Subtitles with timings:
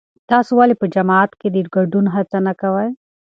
[0.29, 2.89] تاسو ولې په جماعت کې د ګډون هڅه نه کوئ؟